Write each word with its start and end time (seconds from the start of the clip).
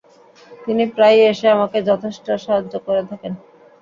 তিনি 0.63 0.83
প্রায়ই 0.95 1.27
এসে 1.31 1.47
আমাকে 1.55 1.77
যথেষ্ট 1.89 2.25
সাহায্য 2.43 2.73
করে 2.85 3.01
থাকেন। 3.09 3.33